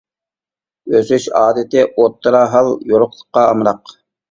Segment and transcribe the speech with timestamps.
[0.95, 3.97] ئۆسۈش ئادىتى ئوتتۇرا ھال يورۇقلۇققا ئامراق.